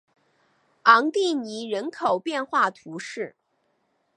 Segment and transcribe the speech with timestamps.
[0.81, 3.35] 昂蒂尼人口变化图示